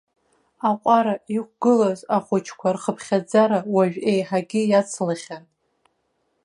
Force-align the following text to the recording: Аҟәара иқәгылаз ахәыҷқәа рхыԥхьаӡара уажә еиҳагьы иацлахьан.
Аҟәара 0.69 1.15
иқәгылаз 1.35 1.99
ахәыҷқәа 2.15 2.69
рхыԥхьаӡара 2.75 3.59
уажә 3.73 3.97
еиҳагьы 4.11 4.61
иацлахьан. 4.67 5.43